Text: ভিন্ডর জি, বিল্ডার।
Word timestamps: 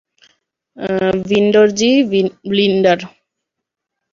ভিন্ডর 1.27 1.67
জি, 1.79 1.91
বিল্ডার। 2.49 2.99